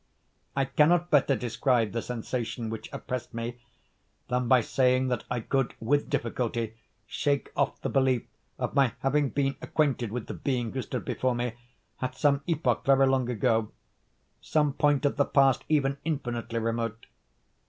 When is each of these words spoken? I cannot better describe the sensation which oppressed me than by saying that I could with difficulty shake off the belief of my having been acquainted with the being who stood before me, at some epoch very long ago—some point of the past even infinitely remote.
I 0.55 0.65
cannot 0.65 1.11
better 1.11 1.35
describe 1.35 1.91
the 1.91 2.01
sensation 2.01 2.71
which 2.71 2.91
oppressed 2.91 3.35
me 3.35 3.59
than 4.29 4.47
by 4.47 4.61
saying 4.61 5.09
that 5.09 5.25
I 5.29 5.41
could 5.41 5.75
with 5.79 6.09
difficulty 6.09 6.75
shake 7.05 7.51
off 7.55 7.79
the 7.81 7.89
belief 7.89 8.23
of 8.57 8.73
my 8.73 8.93
having 9.01 9.29
been 9.29 9.57
acquainted 9.61 10.11
with 10.11 10.25
the 10.25 10.33
being 10.33 10.71
who 10.71 10.81
stood 10.81 11.05
before 11.05 11.35
me, 11.35 11.53
at 12.01 12.15
some 12.15 12.41
epoch 12.47 12.81
very 12.83 13.05
long 13.05 13.29
ago—some 13.29 14.73
point 14.73 15.05
of 15.05 15.17
the 15.17 15.25
past 15.25 15.65
even 15.69 15.99
infinitely 16.03 16.57
remote. 16.57 17.05